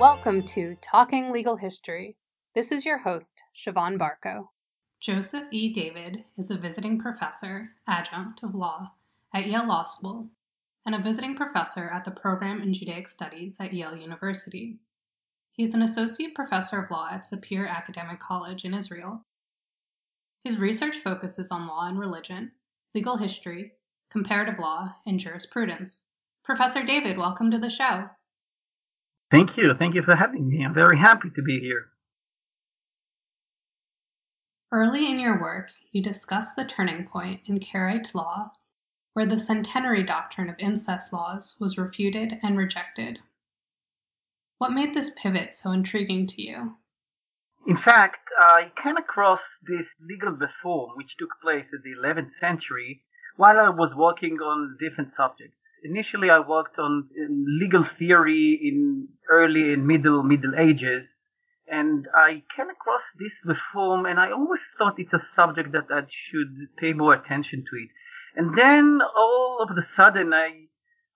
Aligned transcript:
Welcome 0.00 0.42
to 0.46 0.76
Talking 0.82 1.30
Legal 1.30 1.54
History. 1.54 2.16
This 2.52 2.72
is 2.72 2.84
your 2.84 2.98
host, 2.98 3.40
Siobhan 3.56 3.96
Barco. 3.96 4.48
Joseph 5.00 5.44
E. 5.52 5.72
David 5.72 6.24
is 6.36 6.50
a 6.50 6.58
visiting 6.58 6.98
professor, 6.98 7.70
adjunct 7.86 8.42
of 8.42 8.56
law 8.56 8.90
at 9.32 9.46
Yale 9.46 9.68
Law 9.68 9.84
School, 9.84 10.30
and 10.84 10.96
a 10.96 10.98
visiting 11.00 11.36
professor 11.36 11.88
at 11.88 12.04
the 12.04 12.10
program 12.10 12.60
in 12.60 12.72
Judaic 12.72 13.06
Studies 13.06 13.58
at 13.60 13.72
Yale 13.72 13.94
University. 13.94 14.80
He 15.52 15.62
is 15.62 15.74
an 15.74 15.82
associate 15.82 16.34
professor 16.34 16.80
of 16.80 16.90
law 16.90 17.08
at 17.08 17.22
Sapir 17.22 17.68
Academic 17.68 18.18
College 18.18 18.64
in 18.64 18.74
Israel. 18.74 19.24
His 20.42 20.58
research 20.58 20.96
focuses 20.96 21.52
on 21.52 21.68
law 21.68 21.86
and 21.86 22.00
religion, 22.00 22.50
legal 22.96 23.16
history, 23.16 23.74
comparative 24.10 24.58
law, 24.58 24.92
and 25.06 25.20
jurisprudence. 25.20 26.02
Professor 26.42 26.82
David, 26.82 27.16
welcome 27.16 27.52
to 27.52 27.60
the 27.60 27.70
show. 27.70 28.10
Thank 29.30 29.56
you. 29.56 29.72
Thank 29.78 29.94
you 29.94 30.02
for 30.02 30.14
having 30.14 30.48
me. 30.48 30.64
I'm 30.64 30.74
very 30.74 30.98
happy 30.98 31.30
to 31.34 31.42
be 31.42 31.58
here. 31.60 31.86
Early 34.70 35.08
in 35.08 35.20
your 35.20 35.40
work, 35.40 35.70
you 35.92 36.02
discuss 36.02 36.52
the 36.52 36.64
turning 36.64 37.06
point 37.06 37.42
in 37.46 37.60
Karaite 37.60 38.14
law, 38.14 38.50
where 39.12 39.26
the 39.26 39.36
catenary 39.36 40.04
doctrine 40.04 40.50
of 40.50 40.56
incest 40.58 41.12
laws 41.12 41.56
was 41.60 41.78
refuted 41.78 42.38
and 42.42 42.58
rejected. 42.58 43.20
What 44.58 44.72
made 44.72 44.94
this 44.94 45.10
pivot 45.10 45.52
so 45.52 45.70
intriguing 45.70 46.26
to 46.28 46.42
you? 46.42 46.76
In 47.66 47.76
fact, 47.76 48.28
I 48.38 48.72
came 48.82 48.96
across 48.96 49.40
this 49.62 49.86
legal 50.00 50.30
reform 50.30 50.96
which 50.96 51.16
took 51.18 51.30
place 51.40 51.66
in 51.72 51.80
the 51.82 51.96
11th 51.96 52.32
century 52.40 53.02
while 53.36 53.58
I 53.58 53.70
was 53.70 53.94
working 53.96 54.38
on 54.40 54.76
different 54.80 55.12
subjects 55.16 55.56
initially 55.84 56.30
I 56.30 56.40
worked 56.40 56.78
on 56.78 57.08
legal 57.60 57.84
theory 57.98 58.58
in 58.62 59.08
early 59.30 59.72
and 59.72 59.86
middle 59.86 60.22
Middle 60.22 60.54
Ages, 60.58 61.06
and 61.68 62.06
I 62.14 62.42
came 62.56 62.70
across 62.70 63.02
this 63.18 63.34
reform, 63.44 64.06
and 64.06 64.18
I 64.18 64.32
always 64.32 64.60
thought 64.76 64.98
it's 64.98 65.12
a 65.12 65.22
subject 65.34 65.72
that 65.72 65.86
I 65.90 66.00
should 66.00 66.76
pay 66.78 66.92
more 66.92 67.14
attention 67.14 67.64
to 67.70 67.76
it. 67.76 67.90
And 68.36 68.58
then 68.58 69.00
all 69.16 69.58
of 69.62 69.76
a 69.76 69.86
sudden, 69.94 70.32
I 70.32 70.66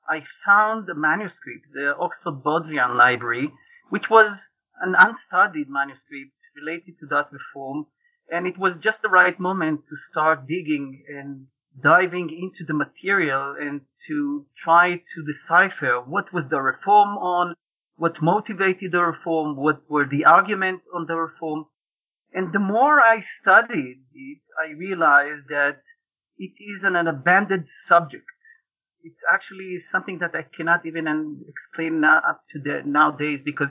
I 0.08 0.25
found 0.47 0.88
a 0.88 0.94
manuscript, 0.94 1.66
the 1.75 1.94
Oxford 1.98 2.42
Bodleian 2.42 2.97
Library, 2.97 3.53
which 3.91 4.08
was 4.08 4.32
an 4.80 4.94
unstudied 4.97 5.69
manuscript 5.69 6.32
related 6.56 6.98
to 7.00 7.06
that 7.06 7.30
reform, 7.30 7.86
and 8.30 8.47
it 8.47 8.58
was 8.58 8.75
just 8.80 9.03
the 9.03 9.08
right 9.08 9.38
moment 9.38 9.80
to 9.88 9.97
start 10.10 10.47
digging 10.47 11.05
and 11.08 11.47
diving 11.83 12.30
into 12.30 12.64
the 12.66 12.74
material 12.74 13.55
and 13.61 13.83
to 14.08 14.47
try 14.62 14.94
to 14.94 15.33
decipher 15.33 16.00
what 16.00 16.33
was 16.33 16.44
the 16.50 16.60
reform 16.60 17.19
on, 17.19 17.55
what 17.97 18.22
motivated 18.22 18.92
the 18.92 19.02
reform, 19.02 19.56
what 19.56 19.83
were 19.88 20.06
the 20.06 20.25
arguments 20.25 20.84
on 20.94 21.06
the 21.06 21.14
reform. 21.14 21.66
And 22.33 22.52
the 22.52 22.58
more 22.58 23.00
I 23.00 23.22
studied 23.41 24.02
it, 24.14 24.38
I 24.58 24.72
realized 24.72 25.48
that 25.48 25.78
it 26.36 26.52
is 26.60 26.83
an, 26.84 26.97
an 26.97 27.06
abandoned 27.06 27.69
subject. 27.86 28.27
It's 29.03 29.20
actually 29.32 29.78
something 29.92 30.19
that 30.20 30.34
I 30.34 30.44
cannot 30.56 30.86
even 30.86 31.44
explain 31.48 32.00
now, 32.00 32.19
up 32.28 32.42
to 32.53 32.60
the, 32.60 32.82
nowadays 32.84 33.41
because 33.44 33.69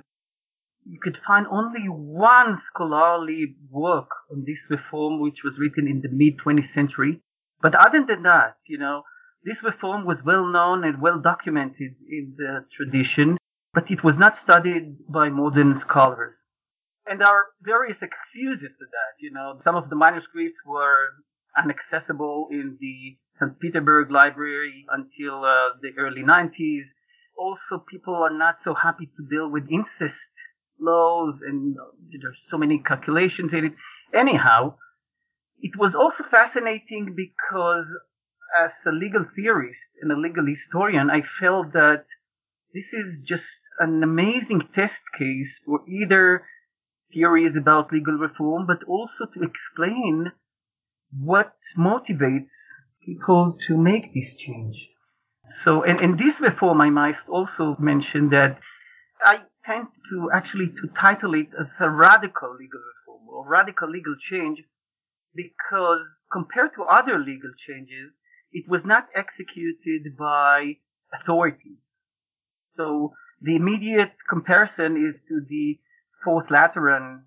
you 0.89 0.99
could 1.01 1.17
find 1.27 1.45
only 1.47 1.87
one 1.87 2.59
scholarly 2.61 3.55
work 3.69 4.09
on 4.31 4.45
this 4.45 4.59
reform, 4.69 5.19
which 5.21 5.39
was 5.43 5.53
written 5.59 5.87
in 5.87 6.01
the 6.01 6.09
mid 6.09 6.39
20th 6.39 6.73
century. 6.73 7.21
But 7.61 7.75
other 7.75 8.05
than 8.07 8.23
that, 8.23 8.57
you 8.67 8.77
know, 8.77 9.03
this 9.43 9.63
reform 9.63 10.05
was 10.05 10.17
well 10.25 10.45
known 10.45 10.83
and 10.83 11.01
well 11.01 11.19
documented 11.19 11.95
in 12.09 12.35
the 12.37 12.65
tradition, 12.75 13.37
but 13.73 13.89
it 13.89 14.03
was 14.03 14.17
not 14.17 14.37
studied 14.37 14.97
by 15.07 15.29
modern 15.29 15.79
scholars. 15.79 16.35
And 17.05 17.21
there 17.21 17.27
are 17.27 17.45
various 17.61 17.97
excuses 18.01 18.71
to 18.77 18.85
that. 18.85 19.13
You 19.19 19.31
know, 19.31 19.61
some 19.63 19.75
of 19.75 19.89
the 19.89 19.95
manuscripts 19.95 20.59
were 20.65 21.09
inaccessible 21.63 22.49
in 22.51 22.77
the 22.79 23.17
St. 23.39 23.59
Petersburg 23.59 24.11
library 24.11 24.85
until 24.91 25.45
uh, 25.45 25.69
the 25.81 25.91
early 25.97 26.23
90s. 26.23 26.83
Also, 27.37 27.83
people 27.89 28.15
are 28.15 28.35
not 28.35 28.57
so 28.63 28.73
happy 28.73 29.05
to 29.05 29.23
deal 29.29 29.49
with 29.49 29.71
incest 29.71 30.31
laws 30.79 31.35
and 31.47 31.75
there's 32.21 32.37
so 32.49 32.57
many 32.57 32.79
calculations 32.79 33.51
in 33.53 33.65
it. 33.65 33.73
Anyhow, 34.13 34.75
it 35.59 35.77
was 35.77 35.95
also 35.95 36.23
fascinating 36.23 37.15
because 37.15 37.85
as 38.63 38.71
a 38.85 38.91
legal 38.91 39.25
theorist 39.35 39.79
and 40.01 40.11
a 40.11 40.15
legal 40.15 40.45
historian, 40.45 41.09
I 41.09 41.21
felt 41.39 41.73
that 41.73 42.05
this 42.73 42.93
is 42.93 43.19
just 43.27 43.61
an 43.79 44.03
amazing 44.03 44.61
test 44.75 45.01
case 45.17 45.51
for 45.65 45.81
either 45.87 46.43
theories 47.13 47.55
about 47.55 47.91
legal 47.91 48.15
reform, 48.15 48.67
but 48.67 48.83
also 48.87 49.25
to 49.33 49.43
explain 49.43 50.31
what 51.11 51.53
motivates 51.77 52.51
people 53.05 53.57
to 53.67 53.77
make 53.77 54.13
this 54.13 54.35
change. 54.35 54.75
So, 55.63 55.83
and 55.83 55.99
in 56.01 56.17
this 56.17 56.41
reform, 56.41 56.81
I 56.81 56.89
must 56.89 57.27
also 57.29 57.77
mention 57.79 58.29
that 58.29 58.59
I 59.21 59.39
tend 59.65 59.87
to 60.11 60.29
actually 60.33 60.67
to 60.67 60.87
title 60.99 61.33
it 61.33 61.47
as 61.59 61.71
a 61.79 61.89
radical 61.89 62.51
legal 62.53 62.81
reform 62.91 63.29
or 63.29 63.47
radical 63.47 63.89
legal 63.89 64.15
change 64.29 64.59
because 65.37 66.07
compared 66.31 66.71
to 66.75 66.83
other 66.83 67.19
legal 67.19 67.51
changes, 67.65 68.11
it 68.51 68.65
was 68.67 68.81
not 68.83 69.05
executed 69.15 70.17
by 70.17 70.77
authorities. 71.13 71.77
So 72.75 73.13
the 73.41 73.55
immediate 73.55 74.13
comparison 74.27 74.97
is 74.97 75.21
to 75.29 75.41
the 75.47 75.79
Fourth 76.23 76.49
Lateran 76.49 77.23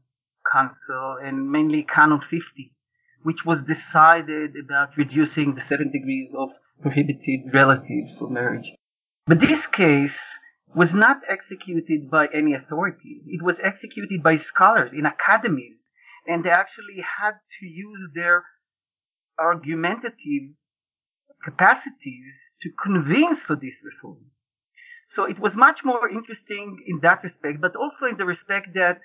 Council 0.51 1.17
and 1.23 1.51
mainly 1.51 1.85
Canon 1.85 2.21
50, 2.21 2.75
which 3.23 3.45
was 3.47 3.63
decided 3.63 4.55
about 4.63 4.97
reducing 4.97 5.55
the 5.55 5.63
seven 5.63 5.93
degrees 5.93 6.31
of 6.37 6.51
prohibited 6.83 7.53
relatives 7.53 8.17
for 8.19 8.29
marriage. 8.29 8.73
But 9.27 9.41
this 9.41 9.67
case 9.67 10.19
was 10.75 10.93
not 10.93 11.21
executed 11.29 12.11
by 12.11 12.27
any 12.35 12.55
authorities. 12.55 13.23
It 13.27 13.43
was 13.43 13.59
executed 13.63 14.23
by 14.23 14.39
scholars 14.39 14.91
in 14.93 15.07
academies 15.07 15.80
and 16.27 16.45
they 16.45 16.51
actually 16.51 17.03
had 17.19 17.35
to 17.61 17.67
use 17.67 18.11
their 18.15 18.45
argumentative 19.39 20.55
capacities 21.45 22.35
to 22.63 22.71
convince 22.83 23.41
for 23.41 23.57
this 23.57 23.75
reform. 23.83 24.19
So 25.15 25.25
it 25.25 25.41
was 25.41 25.57
much 25.57 25.81
more 25.85 26.09
interesting 26.09 26.79
in 26.87 27.01
that 27.01 27.25
respect, 27.25 27.61
but 27.61 27.75
also 27.75 28.07
in 28.07 28.17
the 28.17 28.25
respect 28.25 28.75
that 28.75 29.01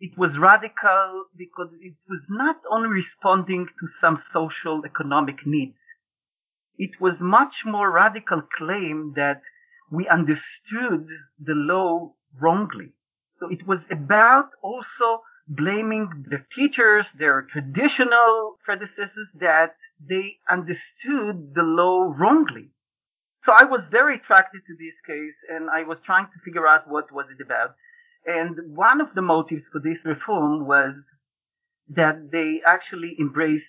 it 0.00 0.18
was 0.18 0.38
radical 0.38 1.26
because 1.36 1.68
it 1.80 1.94
was 2.08 2.22
not 2.28 2.56
only 2.70 2.88
responding 2.88 3.66
to 3.66 3.86
some 4.00 4.20
social 4.32 4.82
economic 4.84 5.46
needs. 5.46 5.78
It 6.76 7.00
was 7.00 7.20
much 7.20 7.64
more 7.64 7.92
radical 7.92 8.42
claim 8.42 9.12
that 9.14 9.40
we 9.90 10.08
understood 10.08 11.06
the 11.38 11.54
law 11.54 12.14
wrongly. 12.40 12.92
So 13.38 13.48
it 13.50 13.66
was 13.66 13.86
about 13.90 14.50
also 14.62 15.22
blaming 15.46 16.24
the 16.28 16.44
teachers, 16.54 17.06
their 17.18 17.42
traditional 17.42 18.56
predecessors, 18.64 19.28
that 19.40 19.76
they 20.00 20.36
understood 20.50 21.54
the 21.54 21.62
law 21.62 22.12
wrongly. 22.16 22.70
So 23.44 23.52
I 23.52 23.64
was 23.64 23.82
very 23.90 24.16
attracted 24.16 24.62
to 24.66 24.74
this 24.74 24.94
case 25.06 25.34
and 25.50 25.68
I 25.68 25.82
was 25.82 25.98
trying 26.04 26.26
to 26.26 26.44
figure 26.44 26.66
out 26.66 26.88
what 26.88 27.12
was 27.12 27.26
it 27.30 27.42
about. 27.44 27.74
And 28.26 28.74
one 28.74 29.02
of 29.02 29.14
the 29.14 29.22
motives 29.22 29.64
for 29.70 29.80
this 29.80 29.98
reform 30.04 30.66
was 30.66 30.94
that 31.88 32.30
they 32.32 32.62
actually 32.66 33.14
embrace 33.18 33.66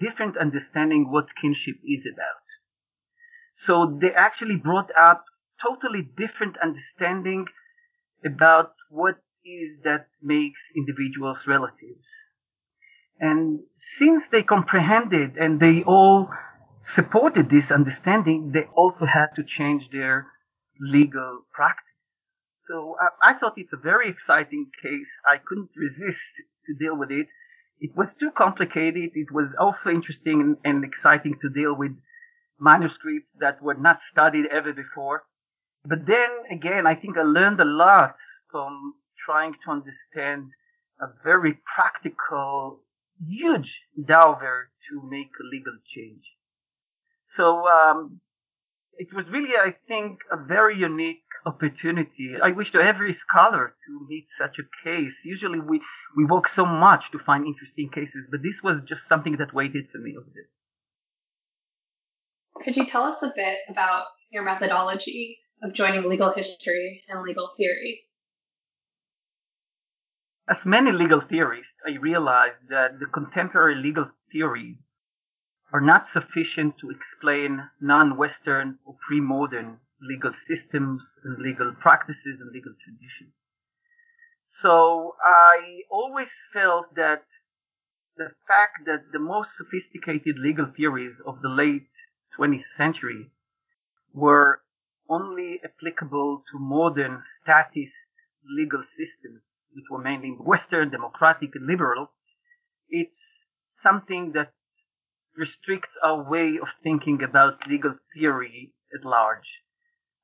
different 0.00 0.38
understanding 0.38 1.10
what 1.10 1.26
kinship 1.40 1.76
is 1.84 2.04
about. 2.10 2.42
So 3.56 3.98
they 4.00 4.12
actually 4.16 4.56
brought 4.56 4.90
up 4.98 5.24
totally 5.62 6.08
different 6.16 6.56
understanding 6.62 7.46
about 8.24 8.72
what 8.88 9.16
is 9.44 9.82
that 9.84 10.08
makes 10.22 10.60
individuals 10.76 11.46
relatives. 11.46 12.04
And 13.20 13.60
since 13.98 14.28
they 14.30 14.42
comprehended 14.42 15.36
and 15.36 15.58
they 15.58 15.82
all 15.82 16.30
supported 16.84 17.50
this 17.50 17.70
understanding, 17.70 18.52
they 18.52 18.64
also 18.76 19.04
had 19.04 19.28
to 19.36 19.42
change 19.44 19.90
their 19.90 20.26
legal 20.80 21.40
practice. 21.52 21.84
So 22.68 22.96
I, 23.00 23.30
I, 23.30 23.38
thought 23.38 23.54
it's 23.56 23.72
a 23.72 23.82
very 23.82 24.08
exciting 24.10 24.66
case. 24.82 25.08
I 25.26 25.38
couldn't 25.38 25.70
resist 25.76 26.20
to 26.66 26.74
deal 26.78 26.96
with 26.96 27.10
it. 27.10 27.26
It 27.80 27.96
was 27.96 28.08
too 28.20 28.30
complicated. 28.36 29.10
It 29.14 29.32
was 29.32 29.48
also 29.58 29.90
interesting 29.90 30.40
and, 30.40 30.56
and 30.64 30.84
exciting 30.84 31.38
to 31.40 31.48
deal 31.48 31.74
with 31.74 31.92
manuscripts 32.60 33.30
that 33.40 33.62
were 33.62 33.74
not 33.74 34.00
studied 34.10 34.46
ever 34.52 34.72
before. 34.72 35.22
But 35.84 36.06
then 36.06 36.28
again, 36.52 36.86
I 36.86 36.94
think 36.94 37.16
I 37.16 37.22
learned 37.22 37.60
a 37.60 37.64
lot 37.64 38.16
from 38.50 38.94
trying 39.28 39.52
to 39.52 39.70
understand 39.70 40.50
a 41.00 41.06
very 41.22 41.60
practical, 41.74 42.80
huge 43.20 43.78
endeavor 43.96 44.70
to 44.88 45.02
make 45.08 45.32
a 45.38 45.44
legal 45.52 45.76
change. 45.94 46.24
So 47.36 47.68
um, 47.68 48.20
it 48.96 49.08
was 49.14 49.26
really, 49.30 49.54
I 49.54 49.74
think, 49.86 50.20
a 50.32 50.36
very 50.36 50.76
unique 50.78 51.28
opportunity. 51.44 52.36
I 52.42 52.52
wish 52.52 52.72
to 52.72 52.78
every 52.78 53.14
scholar 53.14 53.74
to 53.86 54.06
meet 54.08 54.26
such 54.40 54.56
a 54.58 54.68
case. 54.84 55.14
Usually 55.24 55.60
we, 55.60 55.82
we 56.16 56.24
work 56.24 56.48
so 56.48 56.64
much 56.64 57.04
to 57.12 57.18
find 57.18 57.44
interesting 57.46 57.90
cases, 57.94 58.26
but 58.30 58.40
this 58.42 58.56
was 58.64 58.80
just 58.88 59.02
something 59.08 59.36
that 59.38 59.54
waited 59.54 59.84
for 59.92 59.98
me 59.98 60.14
over 60.18 60.30
there. 60.34 60.50
Could 62.64 62.76
you 62.76 62.86
tell 62.86 63.04
us 63.04 63.22
a 63.22 63.32
bit 63.36 63.58
about 63.68 64.06
your 64.32 64.42
methodology 64.42 65.38
of 65.62 65.74
joining 65.74 66.08
legal 66.08 66.32
history 66.32 67.04
and 67.08 67.22
legal 67.22 67.50
theory? 67.56 68.07
As 70.50 70.64
many 70.64 70.92
legal 70.92 71.20
theorists, 71.20 71.74
I 71.86 71.98
realized 71.98 72.68
that 72.70 72.98
the 73.00 73.06
contemporary 73.06 73.74
legal 73.74 74.10
theories 74.32 74.78
are 75.74 75.80
not 75.80 76.06
sufficient 76.06 76.78
to 76.78 76.88
explain 76.90 77.68
non-Western 77.82 78.78
or 78.86 78.96
pre-modern 79.06 79.80
legal 80.00 80.32
systems 80.46 81.02
and 81.22 81.38
legal 81.38 81.74
practices 81.74 82.40
and 82.40 82.50
legal 82.50 82.72
traditions. 82.82 83.34
So 84.62 85.16
I 85.22 85.82
always 85.90 86.30
felt 86.52 86.94
that 86.96 87.24
the 88.16 88.30
fact 88.46 88.86
that 88.86 89.12
the 89.12 89.18
most 89.18 89.50
sophisticated 89.58 90.38
legal 90.38 90.66
theories 90.74 91.16
of 91.26 91.42
the 91.42 91.50
late 91.50 91.90
20th 92.38 92.64
century 92.74 93.30
were 94.14 94.62
only 95.10 95.60
applicable 95.62 96.42
to 96.50 96.58
modern 96.58 97.22
statist 97.42 97.92
legal 98.56 98.82
systems, 98.96 99.42
which 99.74 99.84
were 99.90 100.02
mainly 100.02 100.30
Western, 100.30 100.90
democratic, 100.90 101.54
and 101.54 101.66
liberal, 101.66 102.10
it's 102.88 103.20
something 103.82 104.32
that 104.32 104.52
restricts 105.36 105.94
our 106.02 106.28
way 106.28 106.58
of 106.60 106.68
thinking 106.82 107.22
about 107.22 107.66
legal 107.68 107.94
theory 108.14 108.72
at 108.94 109.04
large. 109.04 109.62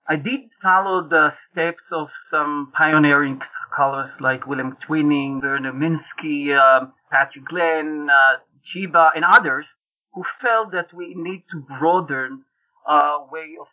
I 0.06 0.16
did 0.16 0.50
follow 0.60 1.08
the 1.08 1.32
steps 1.50 1.84
of 1.90 2.08
some 2.30 2.72
pioneering 2.76 3.40
scholars 3.72 4.10
like 4.20 4.46
William 4.46 4.76
Twining, 4.86 5.40
Werner 5.40 5.72
Menski, 5.72 6.54
uh, 6.54 6.86
Patrick 7.10 7.46
Glenn, 7.46 8.08
uh, 8.10 8.36
Chiba, 8.68 9.10
and 9.14 9.24
others 9.24 9.66
who 10.12 10.24
felt 10.42 10.72
that 10.72 10.92
we 10.92 11.14
need 11.16 11.44
to 11.52 11.64
broaden 11.78 12.44
our 12.86 13.26
way 13.30 13.56
of 13.58 13.66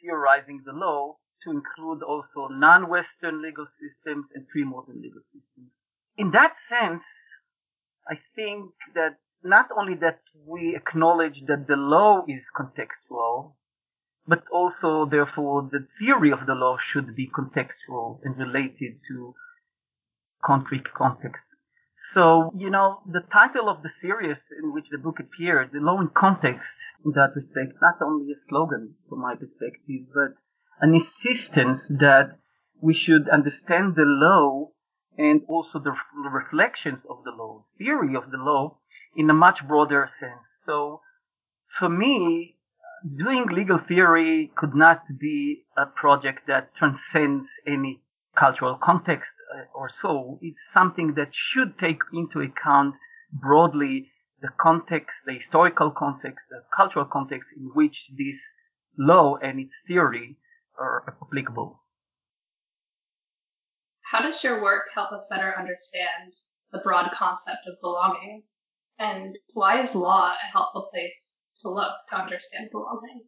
theorizing 0.00 0.62
the 0.64 0.72
law 0.72 1.16
to 1.44 1.50
include 1.50 2.02
also 2.02 2.48
non-Western 2.50 3.42
legal 3.42 3.66
systems 3.80 4.26
and 4.34 4.48
pre-modern 4.48 5.00
legal 5.02 5.22
systems. 5.32 5.70
In 6.16 6.30
that 6.32 6.54
sense, 6.68 7.04
I 8.08 8.16
think 8.34 8.72
that 8.94 9.18
not 9.42 9.68
only 9.76 9.94
that 9.96 10.20
we 10.46 10.74
acknowledge 10.74 11.42
that 11.46 11.66
the 11.68 11.76
law 11.76 12.24
is 12.26 12.42
contextual, 12.56 13.54
but 14.26 14.42
also 14.52 15.08
therefore 15.10 15.68
the 15.70 15.86
theory 15.98 16.32
of 16.32 16.46
the 16.46 16.54
law 16.54 16.76
should 16.76 17.14
be 17.14 17.30
contextual 17.30 18.18
and 18.24 18.36
related 18.36 19.00
to 19.08 19.34
concrete 20.44 20.92
context. 20.94 21.44
So, 22.14 22.52
you 22.56 22.70
know, 22.70 23.00
the 23.06 23.22
title 23.32 23.68
of 23.68 23.82
the 23.82 23.90
series 24.00 24.38
in 24.62 24.72
which 24.72 24.86
the 24.90 24.98
book 24.98 25.20
appeared, 25.20 25.70
The 25.72 25.80
Law 25.80 26.00
in 26.00 26.08
Context, 26.08 26.72
in 27.04 27.12
that 27.12 27.32
respect, 27.34 27.74
not 27.82 28.00
only 28.00 28.32
a 28.32 28.36
slogan 28.48 28.94
from 29.08 29.20
my 29.20 29.34
perspective, 29.34 30.06
but 30.14 30.34
an 30.80 30.94
insistence 30.94 31.88
that 31.88 32.38
we 32.80 32.94
should 32.94 33.28
understand 33.28 33.96
the 33.96 34.04
law 34.04 34.70
and 35.16 35.42
also 35.48 35.78
the 35.78 35.94
reflections 36.30 37.00
of 37.10 37.24
the 37.24 37.32
law, 37.32 37.64
theory 37.76 38.14
of 38.14 38.30
the 38.30 38.36
law 38.36 38.78
in 39.16 39.28
a 39.28 39.34
much 39.34 39.66
broader 39.66 40.08
sense. 40.20 40.46
So 40.64 41.00
for 41.78 41.88
me, 41.88 42.56
doing 43.16 43.46
legal 43.46 43.78
theory 43.78 44.52
could 44.56 44.74
not 44.74 45.02
be 45.18 45.64
a 45.76 45.86
project 45.86 46.46
that 46.46 46.74
transcends 46.76 47.48
any 47.66 48.00
cultural 48.36 48.78
context 48.80 49.34
uh, 49.54 49.64
or 49.74 49.90
so. 50.00 50.38
It's 50.40 50.62
something 50.72 51.14
that 51.14 51.34
should 51.34 51.78
take 51.78 52.00
into 52.12 52.40
account 52.40 52.94
broadly 53.32 54.10
the 54.40 54.50
context, 54.60 55.24
the 55.26 55.34
historical 55.34 55.90
context, 55.90 56.44
the 56.48 56.62
cultural 56.76 57.04
context 57.04 57.48
in 57.56 57.70
which 57.74 58.06
this 58.16 58.38
law 58.96 59.36
and 59.36 59.58
its 59.58 59.74
theory 59.86 60.36
are 60.78 61.04
applicable. 61.22 61.82
How 64.02 64.22
does 64.22 64.42
your 64.42 64.62
work 64.62 64.84
help 64.94 65.12
us 65.12 65.26
better 65.30 65.54
understand 65.58 66.32
the 66.72 66.78
broad 66.78 67.10
concept 67.12 67.66
of 67.66 67.74
belonging? 67.80 68.44
And 68.98 69.38
why 69.52 69.80
is 69.80 69.94
law 69.94 70.32
a 70.32 70.50
helpful 70.50 70.88
place 70.92 71.44
to 71.62 71.68
look 71.68 71.92
to 72.10 72.16
understand 72.16 72.70
belonging? 72.72 73.24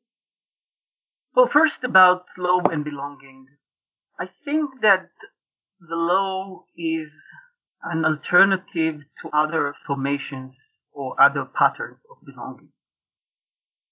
Well, 1.34 1.48
first 1.52 1.84
about 1.84 2.24
law 2.38 2.60
and 2.72 2.84
belonging. 2.84 3.46
I 4.18 4.26
think 4.44 4.80
that 4.82 5.08
the 5.80 5.96
law 5.96 6.64
is 6.76 7.12
an 7.82 8.04
alternative 8.04 9.00
to 9.22 9.30
other 9.32 9.74
formations 9.86 10.54
or 10.92 11.20
other 11.20 11.44
patterns 11.44 11.98
of 12.10 12.18
belonging. 12.26 12.72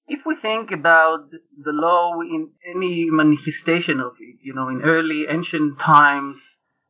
If 0.08 0.20
we 0.24 0.36
think 0.40 0.70
about 0.72 1.30
the 1.30 1.72
law 1.72 2.20
in 2.20 2.50
any 2.74 3.08
manifestation 3.10 4.00
of 4.00 4.12
it, 4.20 4.36
you 4.42 4.54
know, 4.54 4.68
in 4.68 4.82
early 4.82 5.26
ancient 5.28 5.78
times 5.78 6.38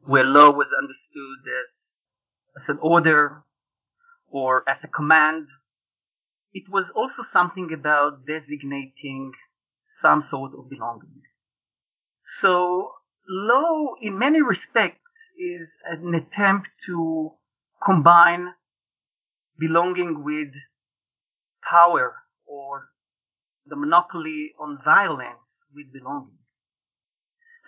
where 0.00 0.24
law 0.24 0.50
was 0.50 0.68
understood 0.80 1.40
as, 1.62 2.62
as 2.62 2.68
an 2.68 2.78
order 2.80 3.42
or 4.30 4.62
as 4.68 4.78
a 4.84 4.88
command 4.88 5.48
it 6.52 6.68
was 6.70 6.86
also 6.94 7.22
something 7.32 7.70
about 7.72 8.26
designating 8.26 9.32
some 10.02 10.24
sort 10.30 10.52
of 10.58 10.68
belonging. 10.70 11.22
So 12.40 12.92
law 13.28 13.94
in 14.00 14.18
many 14.18 14.40
respects 14.40 14.98
is 15.38 15.74
an 15.84 16.14
attempt 16.14 16.68
to 16.86 17.32
combine 17.84 18.54
belonging 19.58 20.24
with 20.24 20.48
power 21.62 22.14
or 22.46 22.88
the 23.68 23.76
monopoly 23.76 24.52
on 24.58 24.78
violence 24.84 25.38
with 25.74 25.92
belonging. 25.92 26.38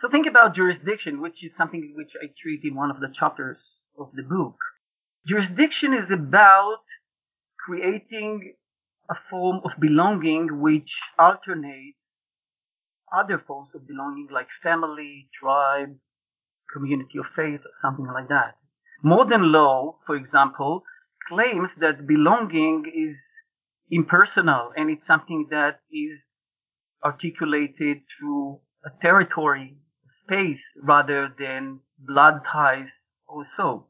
So 0.01 0.09
think 0.09 0.27
about 0.27 0.55
jurisdiction, 0.57 1.21
which 1.21 1.45
is 1.45 1.53
something 1.57 1.93
which 1.95 2.13
I 2.23 2.29
treat 2.41 2.65
in 2.65 2.75
one 2.75 2.91
of 2.91 3.01
the 3.01 3.13
chapters 3.13 3.59
of 3.99 4.11
the 4.15 4.23
book. 4.23 4.57
Jurisdiction 5.27 5.93
is 5.93 6.11
about 6.11 6.85
creating 7.67 8.55
a 9.11 9.15
form 9.29 9.61
of 9.65 9.73
belonging 9.79 10.61
which 10.61 10.91
alternates 11.19 11.99
other 13.13 13.43
forms 13.47 13.71
of 13.75 13.87
belonging 13.87 14.29
like 14.33 14.47
family, 14.63 15.29
tribe, 15.39 15.97
community 16.73 17.19
of 17.19 17.27
faith, 17.37 17.61
or 17.61 17.73
something 17.83 18.07
like 18.07 18.29
that. 18.29 18.57
Modern 19.03 19.53
law, 19.53 19.99
for 20.07 20.17
example, 20.17 20.85
claims 21.29 21.71
that 21.79 22.07
belonging 22.07 22.85
is 22.87 23.19
impersonal 23.91 24.73
and 24.77 24.91
it's 24.91 25.07
something 25.07 25.47
that 25.51 25.81
is 25.93 26.23
articulated 27.05 27.99
through 28.19 28.61
a 28.85 28.91
territory, 29.03 29.77
space, 30.25 30.63
rather 30.83 31.33
than 31.39 31.81
blood 31.99 32.41
ties 32.51 32.89
or 33.27 33.47
so. 33.57 33.87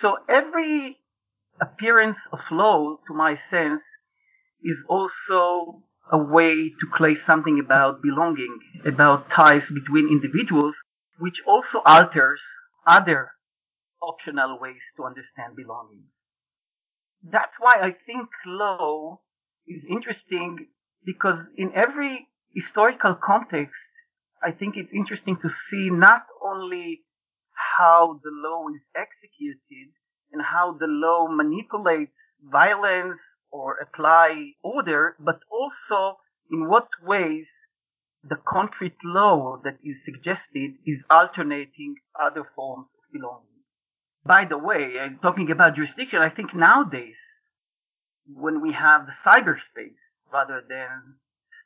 So 0.00 0.16
every 0.28 0.98
appearance 1.60 2.18
of 2.32 2.40
law, 2.50 2.96
to 3.06 3.14
my 3.14 3.38
sense, 3.50 3.82
is 4.62 4.76
also 4.88 5.82
a 6.10 6.18
way 6.18 6.70
to 6.80 6.86
claim 6.92 7.16
something 7.16 7.58
about 7.58 8.02
belonging, 8.02 8.58
about 8.86 9.30
ties 9.30 9.68
between 9.70 10.08
individuals, 10.08 10.74
which 11.18 11.42
also 11.46 11.80
alters 11.84 12.40
other 12.86 13.32
optional 14.02 14.58
ways 14.60 14.80
to 14.96 15.04
understand 15.04 15.56
belonging. 15.56 16.04
That's 17.22 17.56
why 17.58 17.74
I 17.80 17.94
think 18.06 18.28
law 18.46 19.20
is 19.68 19.84
interesting 19.88 20.66
because 21.04 21.38
in 21.56 21.72
every 21.74 22.28
historical 22.54 23.14
context, 23.14 23.92
I 24.42 24.52
think 24.52 24.76
it's 24.76 24.92
interesting 24.92 25.36
to 25.42 25.48
see 25.48 25.90
not 25.90 26.24
only 26.42 27.02
how 27.78 28.20
the 28.22 28.30
law 28.30 28.68
is 28.68 28.82
executed 28.96 29.92
and 30.32 30.42
how 30.42 30.76
the 30.78 30.86
law 30.86 31.28
manipulates 31.28 32.16
violence 32.42 33.20
or 33.50 33.78
apply 33.78 34.52
order, 34.62 35.16
but 35.18 35.40
also 35.50 36.18
in 36.50 36.68
what 36.68 36.88
ways 37.02 37.46
the 38.22 38.36
concrete 38.46 38.96
law 39.04 39.60
that 39.64 39.78
is 39.82 40.04
suggested 40.04 40.74
is 40.86 41.02
alternating 41.10 41.96
other 42.20 42.44
forms 42.54 42.88
of 42.94 43.12
belonging. 43.12 43.44
By 44.24 44.44
the 44.44 44.58
way, 44.58 44.94
talking 45.22 45.50
about 45.50 45.76
jurisdiction, 45.76 46.20
I 46.20 46.28
think 46.28 46.54
nowadays, 46.54 47.16
when 48.32 48.60
we 48.60 48.72
have 48.72 49.06
the 49.06 49.12
cyberspace 49.12 49.96
rather 50.32 50.62
than 50.68 51.14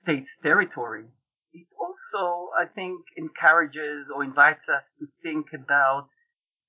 state's 0.02 0.30
territory, 0.42 1.04
it 1.52 1.66
also, 1.78 2.50
I 2.58 2.66
think, 2.66 3.00
encourages 3.16 4.06
or 4.14 4.24
invites 4.24 4.68
us 4.68 4.82
to 5.00 5.06
think 5.22 5.46
about 5.52 6.08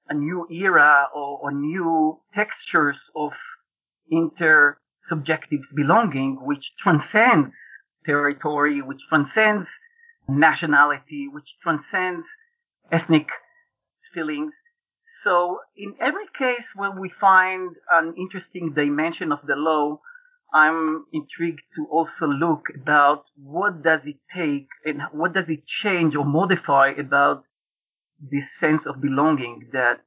a 0.09 0.13
new 0.13 0.47
era 0.51 1.07
or, 1.15 1.39
or 1.41 1.51
new 1.51 2.19
textures 2.33 2.97
of 3.15 3.31
inter 4.09 4.77
subjective 5.05 5.61
belonging, 5.75 6.39
which 6.41 6.71
transcends 6.79 7.53
territory, 8.05 8.81
which 8.81 9.01
transcends 9.09 9.67
nationality, 10.27 11.27
which 11.31 11.55
transcends 11.61 12.25
ethnic 12.91 13.27
feelings. 14.13 14.53
So 15.23 15.59
in 15.77 15.95
every 16.01 16.25
case 16.37 16.67
where 16.75 16.91
we 16.91 17.09
find 17.09 17.75
an 17.91 18.13
interesting 18.17 18.73
dimension 18.75 19.31
of 19.31 19.39
the 19.47 19.55
law, 19.55 19.99
I'm 20.53 21.05
intrigued 21.13 21.63
to 21.77 21.87
also 21.89 22.27
look 22.27 22.65
about 22.75 23.25
what 23.35 23.83
does 23.83 24.01
it 24.05 24.17
take 24.35 24.67
and 24.85 25.01
what 25.11 25.33
does 25.33 25.49
it 25.49 25.65
change 25.65 26.15
or 26.15 26.25
modify 26.25 26.89
about 26.89 27.43
this 28.19 28.45
sense 28.59 28.85
of 28.85 29.01
belonging 29.01 29.69
that 29.71 30.01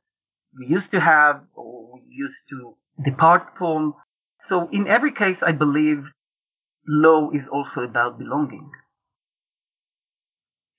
we 0.58 0.66
used 0.66 0.90
to 0.92 1.00
have 1.00 1.42
or 1.54 1.94
we 1.94 2.02
used 2.08 2.42
to 2.50 2.76
depart 3.04 3.54
from. 3.58 3.94
So 4.48 4.68
in 4.72 4.86
every 4.86 5.12
case, 5.12 5.42
I 5.42 5.52
believe 5.52 6.04
law 6.86 7.30
is 7.32 7.42
also 7.50 7.80
about 7.80 8.18
belonging. 8.18 8.70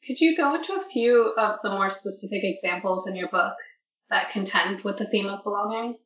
Could 0.06 0.22
you 0.22 0.38
go 0.38 0.56
into 0.56 0.74
a 0.74 0.90
few 0.90 1.34
of 1.38 1.58
the 1.64 1.70
more 1.70 1.92
specific 1.92 2.42
examples 2.44 3.08
in 3.08 3.16
your 3.16 3.28
book 3.28 3.56
that 4.10 4.32
contend 4.32 4.84
with 4.84 4.98
the 4.98 5.06
theme 5.06 5.28
of 5.28 5.44
belonging? 5.44 5.98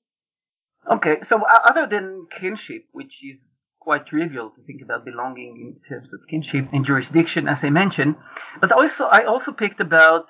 Okay, 0.92 1.18
so 1.28 1.38
uh, 1.38 1.60
other 1.70 1.88
than 1.90 2.28
kinship, 2.40 2.86
which 2.92 3.14
is 3.24 3.40
quite 3.80 4.06
trivial 4.08 4.50
to 4.50 4.62
think 4.64 4.82
about 4.82 5.06
belonging 5.06 5.58
in 5.60 5.90
terms 5.90 6.08
of 6.14 6.20
kinship 6.30 6.68
and 6.72 6.86
jurisdiction, 6.86 7.48
as 7.48 7.60
I 7.64 7.70
mentioned, 7.70 8.16
but 8.60 8.72
also 8.72 9.06
I 9.06 9.24
also 9.26 9.52
picked 9.52 9.80
about 9.80 10.26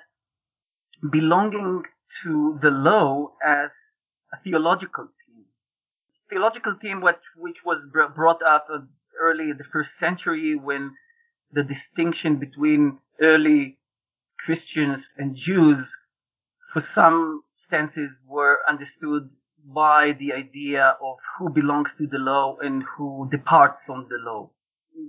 belonging 1.10 1.82
to 2.22 2.58
the 2.62 2.70
law 2.70 3.32
as 3.44 3.70
a 4.32 4.36
theological 4.42 5.08
theme. 5.26 5.44
Theological 6.30 6.76
theme 6.80 7.00
which, 7.00 7.16
which 7.36 7.58
was 7.64 7.78
brought 7.92 8.42
up 8.42 8.66
early 9.20 9.50
in 9.50 9.58
the 9.58 9.64
first 9.72 9.90
century 9.98 10.54
when 10.54 10.92
the 11.52 11.62
distinction 11.62 12.36
between 12.36 12.98
early 13.20 13.78
Christians 14.44 15.04
and 15.18 15.36
Jews 15.36 15.86
for 16.72 16.80
some 16.80 17.42
senses 17.72 18.10
were 18.28 18.58
understood 18.68 19.30
by 19.64 20.12
the 20.18 20.32
idea 20.32 20.96
of 21.02 21.16
who 21.38 21.48
belongs 21.48 21.90
to 21.96 22.06
the 22.06 22.18
law 22.18 22.56
and 22.60 22.82
who 22.96 23.28
departs 23.30 23.78
from 23.86 24.06
the 24.10 24.18
law. 24.18 24.50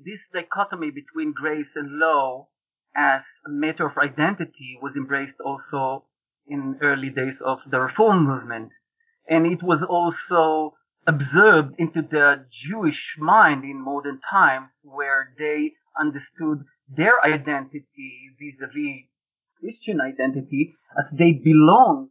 This 0.06 0.22
dichotomy 0.32 0.92
between 0.92 1.34
grace 1.34 1.74
and 1.76 2.00
law 2.00 2.48
as 2.96 3.22
a 3.46 3.50
matter 3.50 3.86
of 3.86 3.98
identity 3.98 4.78
was 4.82 4.94
embraced 4.96 5.40
also 5.44 6.06
in 6.48 6.78
early 6.82 7.10
days 7.10 7.36
of 7.46 7.60
the 7.70 7.80
reform 7.80 8.26
movement. 8.26 8.70
And 9.28 9.46
it 9.46 9.64
was 9.64 9.84
also 9.84 10.76
observed 11.08 11.76
into 11.78 12.02
the 12.02 12.46
Jewish 12.52 13.16
mind 13.18 13.64
in 13.64 13.84
modern 13.84 14.20
times 14.32 14.70
where 14.84 15.34
they 15.38 15.74
understood 16.00 16.66
their 16.88 17.24
identity 17.26 18.32
vis-a-vis 18.40 19.10
Christian 19.60 20.00
identity 20.02 20.76
as 20.98 21.10
they 21.12 21.32
belong 21.32 22.10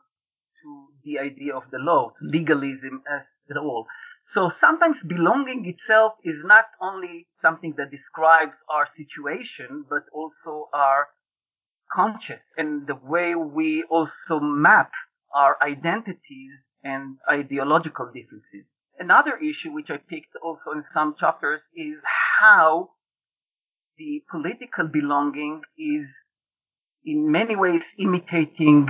the 1.05 1.19
idea 1.19 1.55
of 1.55 1.65
the 1.71 1.79
law, 1.79 2.13
legalism 2.21 3.03
as 3.09 3.23
at 3.51 3.57
all. 3.57 3.87
So 4.33 4.51
sometimes 4.51 5.03
belonging 5.07 5.67
itself 5.67 6.15
is 6.25 6.37
not 6.45 6.67
only 6.81 7.27
something 7.41 7.75
that 7.77 7.91
describes 7.91 8.55
our 8.69 8.89
situation, 8.97 9.85
but 9.89 10.05
also 10.13 10.69
our 10.73 11.09
conscious 11.93 12.41
and 12.57 12.87
the 12.87 12.95
way 12.95 13.35
we 13.35 13.85
also 13.91 14.41
map 14.41 14.91
our 15.35 15.57
identities 15.63 16.53
and 16.83 17.19
ideological 17.31 18.07
differences. 18.07 18.67
Another 18.99 19.37
issue 19.37 19.73
which 19.73 19.91
I 19.91 19.97
picked 19.97 20.37
also 20.43 20.71
in 20.73 20.85
some 20.95 21.15
chapters 21.19 21.61
is 21.75 21.97
how 22.41 22.91
the 23.99 24.23
political 24.31 24.89
belonging 24.91 25.63
is 25.77 26.09
in 27.05 27.31
many 27.31 27.57
ways 27.57 27.85
imitating 27.99 28.89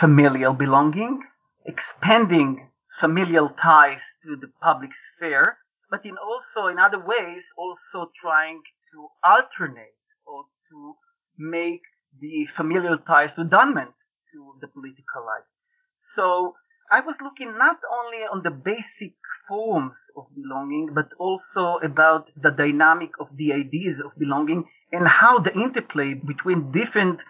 familial 0.00 0.52
belonging, 0.52 1.22
expanding 1.66 2.68
familial 3.00 3.50
ties 3.60 4.00
to 4.24 4.36
the 4.36 4.48
public 4.62 4.90
sphere, 5.16 5.56
but 5.90 6.04
in 6.04 6.16
also 6.16 6.68
in 6.68 6.78
other 6.78 6.98
ways 6.98 7.42
also 7.56 8.10
trying 8.20 8.60
to 8.92 9.08
alternate 9.24 9.98
or 10.26 10.44
to 10.70 10.94
make 11.38 11.82
the 12.20 12.46
familial 12.56 12.98
ties 13.06 13.30
redundant 13.36 13.90
to 14.32 14.54
the 14.60 14.68
political 14.68 15.24
life. 15.26 15.48
So 16.16 16.54
I 16.90 17.00
was 17.00 17.16
looking 17.22 17.58
not 17.58 17.78
only 17.90 18.22
on 18.32 18.42
the 18.42 18.50
basic 18.50 19.14
forms 19.48 19.94
of 20.16 20.26
belonging, 20.34 20.90
but 20.94 21.08
also 21.18 21.78
about 21.84 22.30
the 22.40 22.50
dynamic 22.50 23.10
of 23.18 23.28
the 23.36 23.52
ideas 23.52 23.98
of 24.04 24.16
belonging 24.18 24.64
and 24.92 25.06
how 25.06 25.38
the 25.38 25.52
interplay 25.52 26.14
between 26.14 26.70
different 26.70 27.20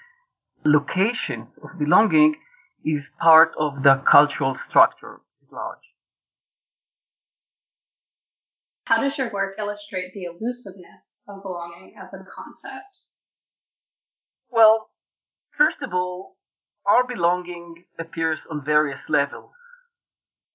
locations 0.65 1.49
of 1.63 1.79
belonging 1.79 2.37
is 2.85 3.09
part 3.21 3.53
of 3.59 3.83
the 3.83 4.03
cultural 4.11 4.57
structure 4.69 5.21
at 5.43 5.53
large. 5.53 5.79
How 8.87 9.01
does 9.01 9.17
your 9.17 9.33
work 9.33 9.55
illustrate 9.59 10.13
the 10.13 10.25
elusiveness 10.25 11.19
of 11.27 11.43
belonging 11.43 11.95
as 12.01 12.13
a 12.13 12.19
concept? 12.19 13.07
Well, 14.51 14.91
first 15.57 15.79
of 15.83 15.95
all, 15.95 16.37
our 16.87 17.07
belonging 17.07 17.85
appears 17.99 18.41
on 18.51 18.63
various 18.65 19.01
levels. 19.09 19.53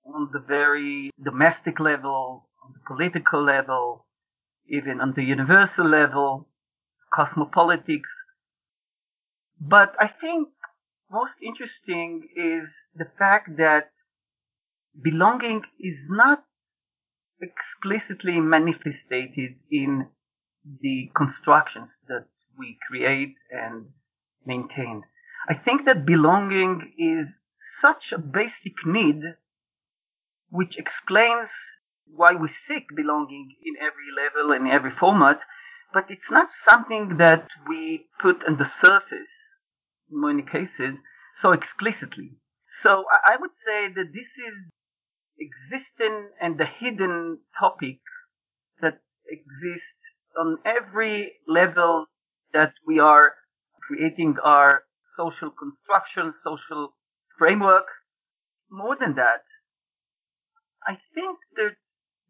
On 0.05 0.29
the 0.31 0.39
very 0.39 1.09
domestic 1.24 1.79
level, 1.79 2.50
on 2.63 2.74
the 2.74 2.79
political 2.86 3.43
level, 3.43 4.05
even 4.67 5.01
on 5.01 5.13
the 5.15 5.24
universal 5.24 5.88
level, 5.88 6.48
cosmopolitics. 7.12 8.13
But 9.59 9.95
I 10.00 10.07
think 10.07 10.50
most 11.12 11.34
interesting 11.42 12.28
is 12.36 12.72
the 12.96 13.08
fact 13.18 13.58
that 13.58 13.92
belonging 15.01 15.63
is 15.80 15.98
not 16.10 16.44
explicitly 17.42 18.39
manifested 18.39 19.56
in 19.72 20.08
the 20.82 21.10
constructions 21.16 21.89
that 22.08 22.25
we 22.58 22.78
create 22.88 23.36
and 23.50 23.86
maintain. 24.46 25.04
I 25.48 25.56
think 25.56 25.86
that 25.86 26.06
belonging 26.06 26.94
is 26.98 27.36
such 27.82 28.12
a 28.12 28.18
basic 28.18 28.74
need 28.86 29.22
which 30.50 30.78
explains 30.78 31.50
why 32.06 32.34
we 32.34 32.50
seek 32.50 32.86
belonging 32.96 33.56
in 33.63 33.75
every 33.78 34.10
level 34.16 34.51
and 34.51 34.68
every 34.68 34.92
format, 35.00 35.39
but 35.94 36.06
it's 36.10 36.30
not 36.30 36.50
something 36.51 37.18
that 37.18 37.48
we 37.68 38.06
put 38.22 38.44
on 38.46 38.58
the 38.58 38.70
surface 38.82 39.30
many 40.12 40.44
cases 40.44 41.00
so 41.42 41.51
explicitly. 41.51 42.38
So 42.82 43.06
I 43.25 43.36
would 43.39 43.51
say 43.66 43.94
that 43.94 44.12
this 44.13 44.32
is 44.48 44.70
existing 45.39 46.30
and 46.42 46.58
the 46.60 46.66
hidden 46.66 47.39
topic 47.60 48.00
that 48.82 49.00
exists 49.28 49.98
on 50.38 50.58
every 50.66 51.34
level 51.48 52.06
that 52.54 52.74
we 52.86 53.00
are 53.00 53.34
creating 53.82 54.36
our 54.44 54.84
social 55.18 55.51
construction, 55.51 56.34
social 56.44 56.94
framework. 57.38 57.86
More 58.70 58.96
than 59.00 59.16
that, 59.16 59.44
I 60.86 60.98
think 61.13 61.39
that 61.56 61.75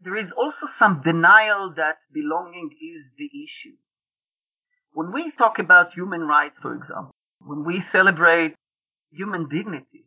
there 0.01 0.17
is 0.17 0.31
also 0.37 0.67
some 0.77 1.01
denial 1.03 1.73
that 1.75 1.97
belonging 2.13 2.69
is 2.71 3.11
the 3.17 3.25
issue. 3.25 3.75
When 4.93 5.11
we 5.11 5.31
talk 5.37 5.59
about 5.59 5.93
human 5.93 6.21
rights, 6.21 6.55
for 6.61 6.73
example, 6.73 7.11
when 7.49 7.65
we 7.65 7.81
celebrate 7.81 8.53
human 9.09 9.49
dignity, 9.49 10.05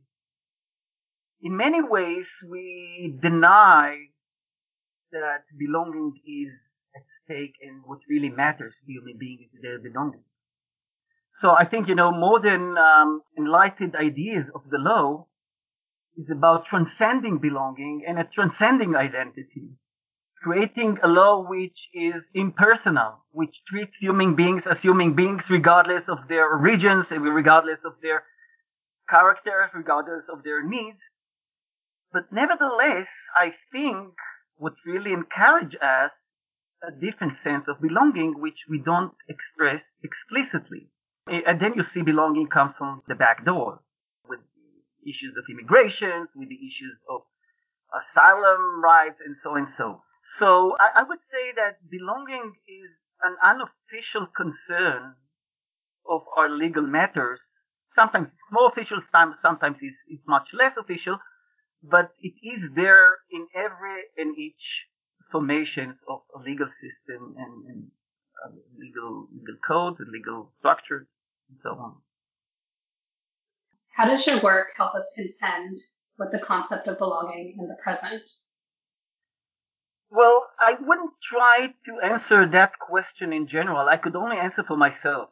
in 1.42 1.56
many 1.56 1.82
ways 1.82 2.28
we 2.48 3.18
deny 3.20 3.96
that 5.10 5.42
belonging 5.58 6.12
is 6.24 6.52
at 6.94 7.02
stake 7.24 7.56
and 7.60 7.82
what 7.84 7.98
really 8.08 8.28
matters 8.28 8.72
to 8.78 8.92
human 8.92 9.18
beings 9.18 9.50
is 9.52 9.60
their 9.60 9.80
belonging. 9.80 10.22
So 11.40 11.50
I 11.50 11.64
think, 11.64 11.88
you 11.88 11.96
know, 11.96 12.12
modern 12.12 12.78
um, 12.78 13.22
enlightened 13.36 13.96
ideas 13.96 14.44
of 14.54 14.62
the 14.70 14.78
law 14.78 15.26
is 16.16 16.30
about 16.30 16.66
transcending 16.66 17.38
belonging 17.38 18.04
and 18.06 18.20
a 18.20 18.24
transcending 18.32 18.94
identity, 18.94 19.66
creating 20.42 20.98
a 21.02 21.08
law 21.08 21.44
which 21.48 21.78
is 21.94 22.22
impersonal, 22.34 23.24
which 23.30 23.54
treats 23.68 23.92
human 24.00 24.34
beings 24.34 24.66
as 24.66 24.80
human 24.80 25.14
beings 25.14 25.44
regardless 25.48 26.04
of 26.08 26.18
their 26.28 26.50
origins, 26.50 27.10
regardless 27.10 27.78
of 27.84 27.92
their 28.02 28.24
characters, 29.08 29.70
regardless 29.74 30.24
of 30.32 30.42
their 30.42 30.62
needs. 30.66 30.98
But 32.12 32.32
nevertheless, 32.32 33.08
I 33.36 33.52
think 33.70 34.14
what 34.56 34.74
really 34.86 35.12
encourage 35.12 35.74
us 35.76 36.10
a 36.82 36.90
different 36.90 37.34
sense 37.44 37.64
of 37.68 37.80
belonging, 37.80 38.40
which 38.40 38.66
we 38.68 38.78
don't 38.78 39.14
express 39.28 39.82
explicitly. 40.02 40.88
And 41.26 41.60
then 41.60 41.74
you 41.76 41.84
see 41.84 42.02
belonging 42.02 42.48
comes 42.48 42.74
from 42.76 43.02
the 43.06 43.14
back 43.14 43.44
door 43.44 43.80
with 44.28 44.40
the 44.40 45.10
issues 45.10 45.36
of 45.38 45.44
immigration, 45.48 46.26
with 46.34 46.48
the 46.48 46.56
issues 46.56 46.98
of 47.08 47.22
asylum 47.94 48.82
rights, 48.82 49.20
and 49.24 49.36
so 49.42 49.50
on 49.50 49.58
and 49.58 49.68
so. 49.76 50.02
So 50.38 50.76
I, 50.78 51.00
I 51.00 51.02
would 51.02 51.20
say 51.30 51.52
that 51.56 51.88
belonging 51.90 52.54
is 52.66 52.90
an 53.22 53.36
unofficial 53.42 54.26
concern 54.34 55.14
of 56.08 56.22
our 56.36 56.48
legal 56.48 56.82
matters. 56.82 57.40
Sometimes 57.94 58.28
it's 58.28 58.52
more 58.52 58.68
official, 58.68 59.00
sometimes 59.12 59.76
it's, 59.80 59.96
it's 60.08 60.22
much 60.26 60.48
less 60.52 60.72
official, 60.78 61.18
but 61.82 62.12
it 62.20 62.34
is 62.42 62.70
there 62.74 63.18
in 63.30 63.46
every 63.54 64.02
and 64.16 64.36
each 64.38 64.86
formations 65.30 65.96
of 66.08 66.20
a 66.34 66.38
legal 66.38 66.68
system 66.80 67.34
and, 67.38 67.66
and 67.66 67.90
uh, 68.44 68.50
legal 68.78 69.28
legal 69.32 69.56
codes 69.66 69.96
and 70.00 70.10
legal 70.10 70.52
structures 70.58 71.06
and 71.48 71.58
so 71.62 71.70
on. 71.70 71.96
How 73.94 74.06
does 74.06 74.26
your 74.26 74.40
work 74.40 74.68
help 74.76 74.94
us 74.94 75.10
contend 75.14 75.78
with 76.18 76.32
the 76.32 76.38
concept 76.38 76.88
of 76.88 76.98
belonging 76.98 77.56
in 77.58 77.68
the 77.68 77.76
present? 77.82 78.28
Well, 80.14 80.46
I 80.60 80.74
wouldn't 80.78 81.14
try 81.22 81.68
to 81.86 82.06
answer 82.06 82.46
that 82.46 82.78
question 82.78 83.32
in 83.32 83.48
general. 83.48 83.88
I 83.88 83.96
could 83.96 84.14
only 84.14 84.36
answer 84.36 84.62
for 84.62 84.76
myself. 84.76 85.30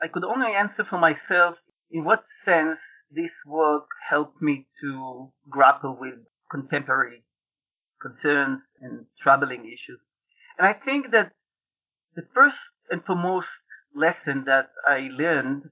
I 0.00 0.06
could 0.06 0.22
only 0.22 0.52
answer 0.54 0.84
for 0.88 0.96
myself 0.96 1.56
in 1.90 2.04
what 2.04 2.22
sense 2.44 2.78
this 3.10 3.32
work 3.44 3.88
helped 4.08 4.40
me 4.40 4.68
to 4.80 5.32
grapple 5.50 5.96
with 5.98 6.14
contemporary 6.52 7.24
concerns 8.00 8.60
and 8.80 9.06
troubling 9.20 9.66
issues. 9.66 9.98
And 10.56 10.68
I 10.68 10.72
think 10.72 11.10
that 11.10 11.32
the 12.14 12.22
first 12.32 12.58
and 12.90 13.04
foremost 13.04 13.48
lesson 13.92 14.44
that 14.46 14.70
I 14.86 15.08
learned 15.10 15.64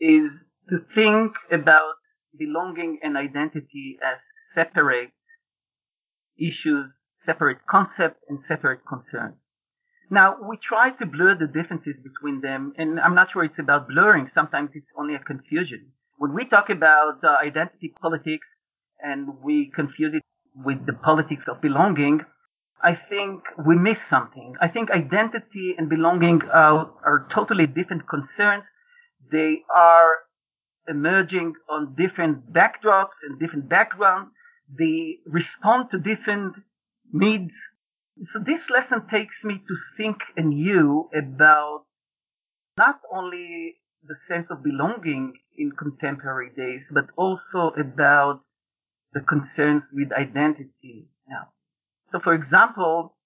is 0.00 0.40
to 0.70 0.78
think 0.92 1.34
about 1.52 1.94
belonging 2.36 2.98
and 3.02 3.16
identity 3.16 3.96
as 4.04 4.18
separate 4.54 5.12
issues, 6.36 6.90
separate 7.24 7.58
concepts, 7.68 8.20
and 8.28 8.38
separate 8.48 8.80
concerns. 8.86 9.36
Now, 10.10 10.36
we 10.42 10.56
try 10.56 10.90
to 10.90 11.06
blur 11.06 11.36
the 11.38 11.46
differences 11.46 11.94
between 12.02 12.40
them, 12.40 12.72
and 12.76 12.98
I'm 12.98 13.14
not 13.14 13.28
sure 13.32 13.44
it's 13.44 13.58
about 13.58 13.88
blurring. 13.88 14.28
Sometimes 14.34 14.70
it's 14.74 14.90
only 14.98 15.14
a 15.14 15.20
confusion. 15.20 15.92
When 16.18 16.34
we 16.34 16.44
talk 16.44 16.68
about 16.68 17.22
uh, 17.22 17.36
identity 17.42 17.94
politics 18.00 18.46
and 19.00 19.40
we 19.42 19.70
confuse 19.74 20.14
it 20.14 20.22
with 20.54 20.84
the 20.84 20.92
politics 20.92 21.44
of 21.46 21.60
belonging, 21.62 22.20
I 22.82 22.98
think 23.08 23.44
we 23.66 23.76
miss 23.76 23.98
something. 24.08 24.54
I 24.60 24.68
think 24.68 24.90
identity 24.90 25.74
and 25.78 25.88
belonging 25.88 26.40
are, 26.52 26.90
are 27.04 27.28
totally 27.32 27.66
different 27.66 28.08
concerns. 28.08 28.64
They 29.30 29.62
are 29.74 30.16
emerging 30.88 31.54
on 31.68 31.94
different 31.96 32.52
backdrops 32.52 33.16
and 33.22 33.38
different 33.38 33.68
backgrounds. 33.68 34.32
They 34.76 35.18
respond 35.26 35.90
to 35.92 35.98
different 35.98 36.54
needs. 37.12 37.54
So 38.32 38.38
this 38.38 38.68
lesson 38.70 39.06
takes 39.08 39.44
me 39.44 39.54
to 39.66 39.76
think 39.96 40.18
anew 40.36 41.08
about 41.16 41.84
not 42.78 43.00
only 43.12 43.76
the 44.02 44.16
sense 44.28 44.46
of 44.50 44.62
belonging 44.62 45.34
in 45.56 45.72
contemporary 45.72 46.50
days, 46.56 46.84
but 46.90 47.06
also 47.16 47.72
about 47.78 48.40
the 49.12 49.20
concerns 49.20 49.82
with 49.92 50.12
identity 50.12 51.08
now. 51.28 51.48
So 52.12 52.20
for 52.20 52.34
example, 52.34 53.16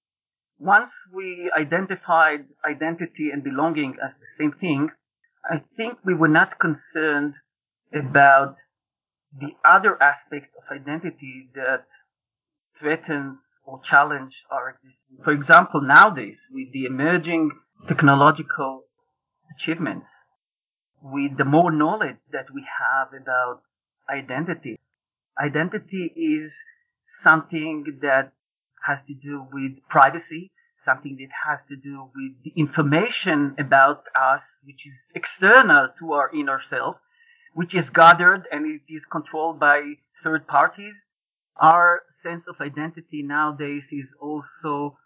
once 0.59 0.91
we 1.13 1.51
identified 1.57 2.47
identity 2.65 3.31
and 3.33 3.43
belonging 3.43 3.97
as 4.03 4.13
the 4.19 4.27
same 4.39 4.53
thing, 4.53 4.91
I 5.45 5.63
think 5.77 5.99
we 6.05 6.15
were 6.15 6.29
not 6.29 6.59
concerned 6.59 7.35
about 7.93 8.57
the 9.39 9.51
other 9.65 10.01
aspects 10.03 10.51
of 10.57 10.75
identity 10.75 11.51
that 11.55 11.87
threatens 12.79 13.39
or 13.65 13.81
challenge 13.89 14.35
our 14.51 14.71
existence. 14.71 15.25
For 15.25 15.33
example, 15.33 15.81
nowadays, 15.81 16.39
with 16.53 16.73
the 16.73 16.85
emerging 16.87 17.51
technological 17.89 18.85
achievements, 19.57 20.09
with 21.03 21.37
the 21.37 21.45
more 21.45 21.71
knowledge 21.71 22.17
that 22.33 22.47
we 22.55 22.65
have 22.81 23.09
about 23.21 23.63
identity, 24.11 24.79
identity 25.39 26.13
is 26.17 26.55
something 27.23 27.99
that 28.03 28.33
has 28.87 28.99
to 29.07 29.15
do 29.15 29.47
with 29.53 29.73
privacy, 29.89 30.51
something 30.85 31.17
that 31.19 31.31
has 31.47 31.59
to 31.69 31.77
do 31.77 32.11
with 32.15 32.33
the 32.45 32.53
information 32.61 33.55
about 33.59 34.05
us, 34.15 34.43
which 34.65 34.87
is 34.87 35.11
external 35.15 35.89
to 35.99 36.13
our 36.13 36.31
inner 36.35 36.61
self, 36.69 36.97
which 37.55 37.75
is 37.75 37.89
gathered 37.89 38.47
and 38.53 38.67
it 38.67 38.93
is 38.93 39.03
controlled 39.11 39.59
by 39.59 39.95
third 40.23 40.47
parties. 40.47 40.95
Our 41.57 42.03
sense 42.25 42.45
of 42.49 42.57
identity 42.61 43.23
nowadays 43.23 43.85
is 43.93 44.09
also 44.21 44.97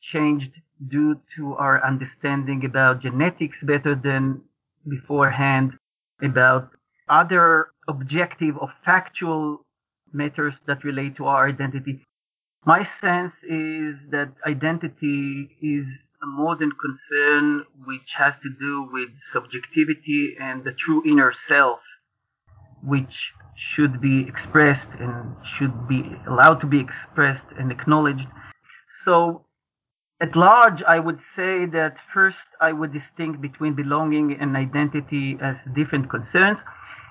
changed 0.00 0.52
due 0.88 1.20
to 1.36 1.54
our 1.54 1.84
understanding 1.84 2.64
about 2.64 3.02
genetics 3.02 3.62
better 3.62 3.94
than 3.94 4.40
beforehand, 4.88 5.78
about 6.22 6.70
other 7.08 7.68
objective 7.88 8.56
or 8.56 8.72
factual 8.84 9.60
matters 10.12 10.54
that 10.66 10.84
relate 10.84 11.16
to 11.16 11.26
our 11.26 11.48
identity. 11.48 12.00
My 12.64 12.82
sense 12.82 13.34
is 13.44 13.94
that 14.10 14.30
identity 14.46 15.50
is 15.62 15.86
a 16.22 16.26
modern 16.26 16.72
concern 16.86 17.64
which 17.84 18.10
has 18.16 18.40
to 18.40 18.50
do 18.58 18.88
with 18.92 19.10
subjectivity 19.32 20.36
and 20.40 20.64
the 20.64 20.72
true 20.72 21.02
inner 21.06 21.32
self, 21.32 21.80
which 22.86 23.32
should 23.56 24.00
be 24.00 24.26
expressed 24.28 24.90
and 25.00 25.34
should 25.56 25.88
be 25.88 26.16
allowed 26.26 26.60
to 26.60 26.66
be 26.66 26.78
expressed 26.78 27.46
and 27.58 27.72
acknowledged. 27.72 28.28
So, 29.04 29.44
at 30.20 30.36
large, 30.36 30.82
I 30.82 30.98
would 30.98 31.20
say 31.20 31.66
that 31.66 31.96
first 32.14 32.46
I 32.60 32.72
would 32.72 32.92
distinguish 32.92 33.40
between 33.40 33.74
belonging 33.74 34.32
and 34.40 34.56
identity 34.56 35.36
as 35.40 35.56
different 35.74 36.08
concerns, 36.08 36.58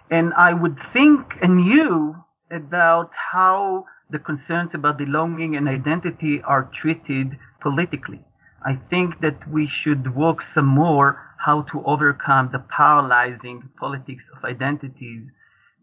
and 0.09 0.33
I 0.33 0.53
would 0.53 0.77
think 0.93 1.35
anew 1.41 2.15
about 2.51 3.11
how 3.33 3.85
the 4.09 4.19
concerns 4.19 4.71
about 4.73 4.97
belonging 4.97 5.55
and 5.55 5.67
identity 5.67 6.41
are 6.43 6.69
treated 6.73 7.37
politically. 7.61 8.21
I 8.65 8.79
think 8.89 9.19
that 9.21 9.47
we 9.49 9.67
should 9.67 10.15
work 10.15 10.41
some 10.53 10.67
more 10.67 11.21
how 11.37 11.61
to 11.71 11.83
overcome 11.85 12.49
the 12.51 12.59
paralyzing 12.59 13.69
politics 13.79 14.23
of 14.35 14.43
identities 14.43 15.23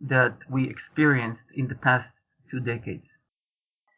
that 0.02 0.36
we 0.50 0.68
experienced 0.68 1.44
in 1.54 1.68
the 1.68 1.74
past 1.74 2.08
two 2.50 2.60
decades. 2.60 3.06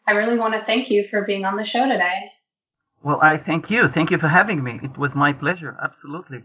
I 0.07 0.13
really 0.13 0.39
want 0.39 0.55
to 0.55 0.61
thank 0.61 0.91
you 0.91 1.09
for 1.09 1.23
being 1.23 1.45
on 1.45 1.57
the 1.57 1.65
show 1.65 1.89
today. 1.89 2.31
Well, 3.03 3.19
I 3.23 3.39
thank 3.39 3.71
you. 3.71 3.89
Thank 3.89 4.11
you 4.11 4.19
for 4.19 4.29
having 4.29 4.63
me. 4.63 4.81
It 4.83 4.97
was 4.99 5.11
my 5.15 5.33
pleasure. 5.33 5.77
Absolutely. 5.83 6.45